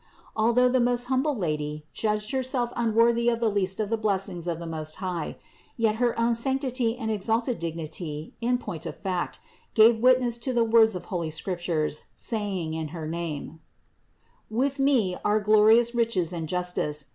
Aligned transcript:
Although 0.35 0.67
the 0.69 0.79
most 0.79 1.05
humble 1.13 1.35
Lady 1.37 1.85
judged 1.93 2.31
Herself 2.31 2.73
unworthy 2.75 3.29
of 3.29 3.39
the 3.39 3.51
least 3.51 3.79
of 3.79 3.91
blessings 4.01 4.47
of 4.47 4.57
the 4.57 4.65
Most 4.65 4.95
High; 4.95 5.37
yet 5.77 5.97
Her 5.97 6.19
own 6.19 6.33
sanctity 6.33 6.97
and 6.97 7.11
exalted 7.11 7.59
dignity 7.59 8.33
in 8.41 8.57
point 8.57 8.87
of 8.87 8.97
fact 8.97 9.37
gave 9.75 9.99
witness 10.01 10.39
to 10.39 10.53
the 10.53 10.63
words 10.63 10.95
of 10.95 11.05
holy 11.05 11.29
Scriptures 11.29 12.01
saying 12.15 12.73
in 12.73 12.87
her 12.87 13.05
name: 13.05 13.59
"With 14.49 14.79
me 14.79 15.17
are 15.23 15.39
glorious 15.39 15.93
riches 15.93 16.33
and 16.33 16.49
justice. 16.49 17.05